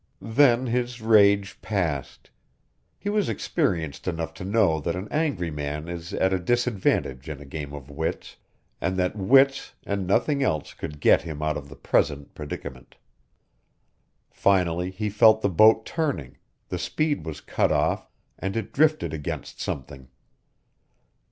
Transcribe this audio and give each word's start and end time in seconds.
Then 0.33 0.65
his 0.65 0.99
rage 0.99 1.61
passed. 1.61 2.31
He 2.97 3.07
was 3.07 3.29
experienced 3.29 4.07
enough 4.07 4.33
to 4.33 4.43
know 4.43 4.79
that 4.79 4.95
an 4.95 5.07
angry 5.11 5.51
man 5.51 5.87
is 5.87 6.11
at 6.13 6.33
a 6.33 6.39
disadvantage 6.39 7.29
in 7.29 7.39
a 7.39 7.45
game 7.45 7.71
of 7.71 7.91
wits, 7.91 8.37
and 8.81 8.97
that 8.97 9.15
wits 9.15 9.73
and 9.85 10.07
nothing 10.07 10.41
else 10.41 10.73
could 10.73 11.01
get 11.01 11.21
him 11.21 11.43
out 11.43 11.55
of 11.55 11.69
the 11.69 11.75
present 11.75 12.33
predicament. 12.33 12.95
Finally, 14.31 14.89
he 14.89 15.07
felt 15.07 15.43
the 15.43 15.49
boat 15.49 15.85
turning, 15.85 16.37
the 16.69 16.79
speed 16.79 17.23
was 17.23 17.39
cut 17.39 17.71
off, 17.71 18.09
and 18.39 18.57
it 18.57 18.73
drifted 18.73 19.13
against 19.13 19.59
something. 19.61 20.07